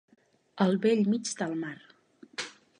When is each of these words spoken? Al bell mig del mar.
Al 0.65 0.73
bell 0.85 1.03
mig 1.13 1.29
del 1.43 1.55
mar. 1.61 1.77